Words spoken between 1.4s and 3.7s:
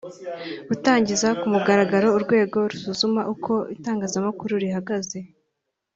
mugaragaro urwego rusuzuma uko